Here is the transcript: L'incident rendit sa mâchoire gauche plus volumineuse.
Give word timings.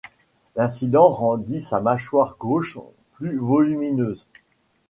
L'incident 0.55 1.09
rendit 1.09 1.61
sa 1.61 1.79
mâchoire 1.79 2.35
gauche 2.39 2.79
plus 3.13 3.37
volumineuse. 3.37 4.25